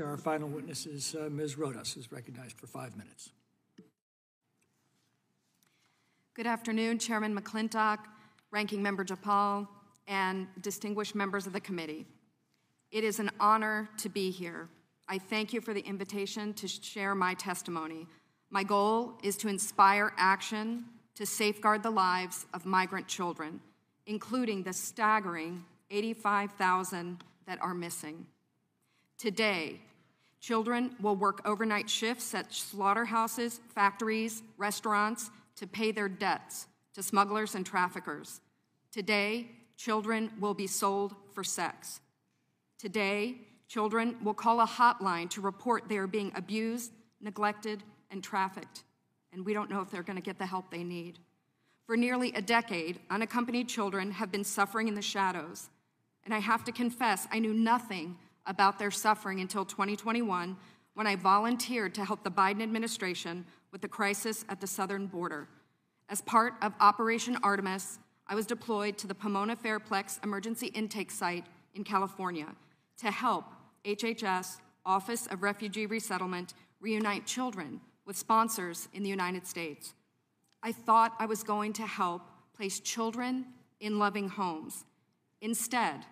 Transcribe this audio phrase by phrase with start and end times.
[0.00, 1.56] Our final witness is uh, Ms.
[1.56, 3.28] Rodas, is recognized for five minutes.
[6.32, 7.98] Good afternoon, Chairman McClintock,
[8.50, 9.68] Ranking Member Jayapal,
[10.08, 12.06] and distinguished members of the committee.
[12.90, 14.66] It is an honor to be here.
[15.10, 18.06] I thank you for the invitation to share my testimony.
[18.48, 20.86] My goal is to inspire action
[21.16, 23.60] to safeguard the lives of migrant children,
[24.06, 28.24] including the staggering 85,000 that are missing.
[29.22, 29.80] Today,
[30.40, 37.54] children will work overnight shifts at slaughterhouses, factories, restaurants to pay their debts to smugglers
[37.54, 38.40] and traffickers.
[38.90, 42.00] Today, children will be sold for sex.
[42.80, 43.36] Today,
[43.68, 48.82] children will call a hotline to report they are being abused, neglected, and trafficked,
[49.32, 51.20] and we don't know if they're going to get the help they need.
[51.86, 55.70] For nearly a decade, unaccompanied children have been suffering in the shadows,
[56.24, 60.56] and I have to confess, I knew nothing about their suffering until 2021
[60.94, 65.48] when I volunteered to help the Biden administration with the crisis at the southern border.
[66.08, 71.46] As part of Operation Artemis, I was deployed to the Pomona Fairplex Emergency Intake Site
[71.74, 72.48] in California
[72.98, 73.46] to help
[73.84, 79.94] HHS, Office of Refugee Resettlement, reunite children with sponsors in the United States.
[80.62, 82.22] I thought I was going to help
[82.54, 83.46] place children
[83.80, 84.84] in loving homes.
[85.40, 86.04] Instead,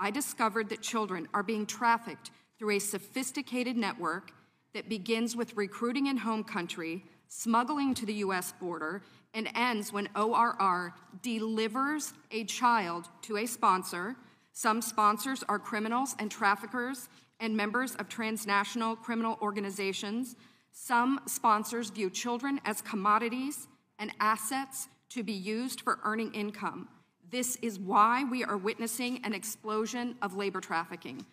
[0.00, 4.32] I discovered that children are being trafficked through a sophisticated network
[4.74, 9.02] that begins with recruiting in home country, smuggling to the US border,
[9.34, 14.16] and ends when ORR delivers a child to a sponsor.
[14.52, 17.08] Some sponsors are criminals and traffickers
[17.40, 20.36] and members of transnational criminal organizations.
[20.72, 23.68] Some sponsors view children as commodities
[23.98, 26.88] and assets to be used for earning income.
[27.30, 31.24] This is why we are witnessing an explosion of labor trafficking.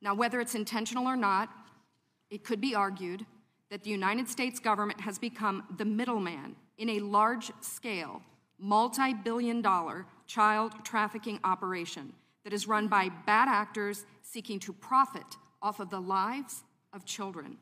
[0.00, 1.48] Now, whether it's intentional or not,
[2.30, 3.26] it could be argued
[3.70, 8.22] that the United States government has become the middleman in a large scale,
[8.58, 12.12] multi billion dollar child trafficking operation
[12.44, 15.26] that is run by bad actors seeking to profit
[15.60, 16.62] off of the lives
[16.92, 17.56] of children.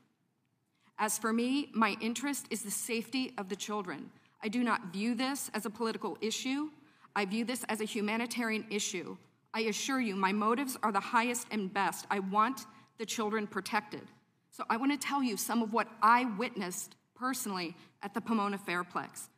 [0.99, 4.11] As for me, my interest is the safety of the children.
[4.43, 6.69] I do not view this as a political issue.
[7.17, 9.17] I view this as a humanitarian issue.
[9.53, 12.07] I assure you, my motives are the highest and best.
[12.11, 12.67] I want
[12.99, 14.03] the children protected.
[14.51, 18.59] So I want to tell you some of what I witnessed personally at the Pomona
[18.59, 19.29] Fairplex.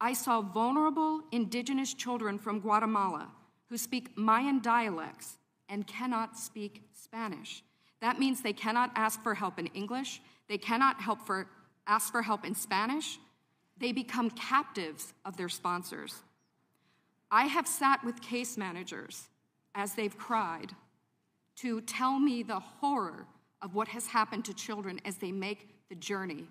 [0.00, 3.28] I saw vulnerable indigenous children from Guatemala
[3.68, 5.38] who speak Mayan dialects
[5.68, 7.62] and cannot speak Spanish.
[8.00, 11.46] That means they cannot ask for help in English, they cannot help for,
[11.86, 13.18] ask for help in Spanish.
[13.78, 16.22] They become captives of their sponsors.
[17.30, 19.28] I have sat with case managers
[19.74, 20.72] as they've cried
[21.56, 23.26] to tell me the horror
[23.62, 26.46] of what has happened to children as they make the journey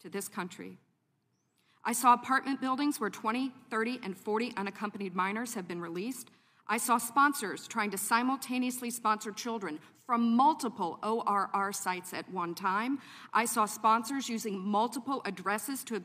[0.00, 0.78] to this country.
[1.84, 6.30] I saw apartment buildings where 20, 30, and 40 unaccompanied minors have been released.
[6.66, 12.98] I saw sponsors trying to simultaneously sponsor children from multiple ORR sites at one time.
[13.32, 15.96] I saw sponsors using multiple addresses to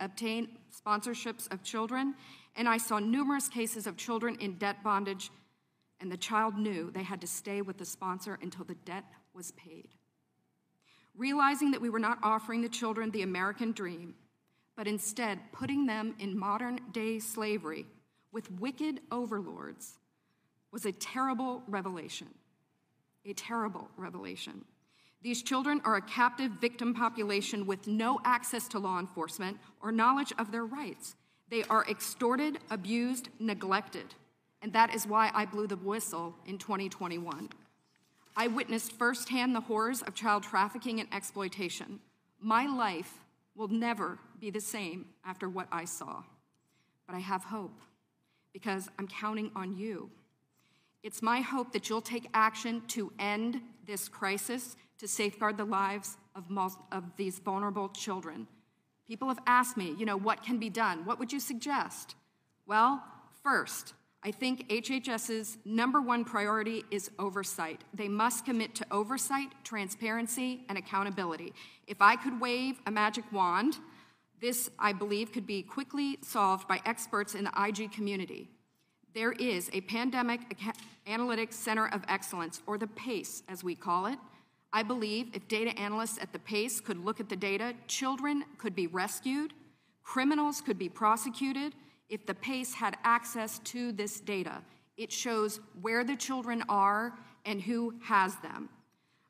[0.00, 2.14] obtain, sponsorships of children.
[2.56, 5.30] And I saw numerous cases of children in debt bondage,
[6.00, 9.52] and the child knew they had to stay with the sponsor until the debt was
[9.52, 9.88] paid.
[11.14, 14.14] Realizing that we were not offering the children the American dream,
[14.76, 17.86] but instead putting them in modern day slavery
[18.32, 19.98] with wicked overlords
[20.70, 22.28] was a terrible revelation.
[23.24, 24.64] A terrible revelation.
[25.22, 30.32] These children are a captive victim population with no access to law enforcement or knowledge
[30.38, 31.16] of their rights.
[31.48, 34.14] They are extorted, abused, neglected.
[34.62, 37.50] And that is why I blew the whistle in 2021.
[38.36, 42.00] I witnessed firsthand the horrors of child trafficking and exploitation.
[42.40, 43.14] My life
[43.54, 46.22] will never be the same after what I saw.
[47.06, 47.80] But I have hope
[48.52, 50.10] because I'm counting on you.
[51.02, 56.16] It's my hope that you'll take action to end this crisis, to safeguard the lives
[56.34, 56.44] of,
[56.90, 58.48] of these vulnerable children.
[59.08, 61.04] People have asked me, you know, what can be done?
[61.04, 62.16] What would you suggest?
[62.66, 63.02] Well,
[63.42, 63.94] first,
[64.24, 67.82] I think HHS's number one priority is oversight.
[67.94, 71.52] They must commit to oversight, transparency, and accountability.
[71.86, 73.76] If I could wave a magic wand,
[74.40, 78.48] this, I believe, could be quickly solved by experts in the IG community.
[79.14, 80.40] There is a Pandemic
[81.06, 84.18] Analytics Center of Excellence, or the PACE as we call it.
[84.76, 88.76] I believe if data analysts at the PACE could look at the data, children could
[88.76, 89.54] be rescued,
[90.02, 91.74] criminals could be prosecuted
[92.10, 94.60] if the PACE had access to this data.
[94.98, 97.14] It shows where the children are
[97.46, 98.68] and who has them.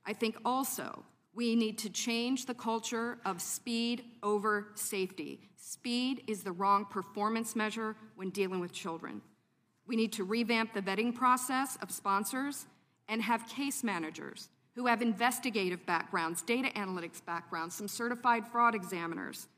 [0.04, 5.38] I think also we need to change the culture of speed over safety.
[5.56, 9.22] Speed is the wrong performance measure when dealing with children.
[9.86, 12.66] We need to revamp the vetting process of sponsors
[13.06, 19.48] and have case managers who have investigative backgrounds, data analytics backgrounds, some certified fraud examiners.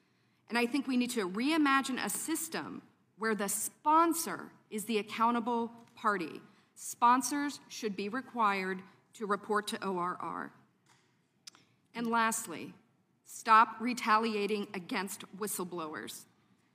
[0.48, 2.82] And I think we need to reimagine a system
[3.18, 6.40] where the sponsor is the accountable party.
[6.76, 8.80] Sponsors should be required
[9.14, 10.52] to report to ORR.
[11.96, 12.72] And lastly,
[13.24, 16.22] stop retaliating against whistleblowers.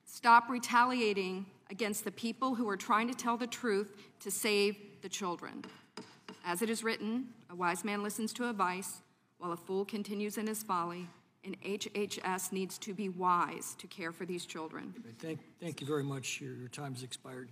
[0.05, 3.87] Stop retaliating against the people who are trying to tell the truth
[4.19, 5.63] to save the children.
[6.45, 9.01] As it is written, a wise man listens to advice,
[9.37, 11.07] while a fool continues in his folly,
[11.45, 14.93] and HHS needs to be wise to care for these children.
[15.19, 16.41] Thank, thank you very much.
[16.41, 17.49] Your, your time has expired.